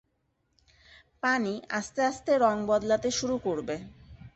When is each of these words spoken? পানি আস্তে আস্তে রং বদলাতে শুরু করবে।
পানি 1.23 1.53
আস্তে 1.71 2.01
আস্তে 2.05 2.31
রং 2.37 2.55
বদলাতে 2.67 3.09
শুরু 3.19 3.35
করবে। 3.45 3.75